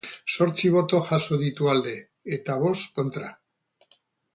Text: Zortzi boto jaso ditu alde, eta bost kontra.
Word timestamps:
Zortzi 0.35 0.71
boto 0.75 1.01
jaso 1.11 1.39
ditu 1.43 1.71
alde, 1.75 1.95
eta 2.41 2.59
bost 2.67 3.01
kontra. 3.01 3.33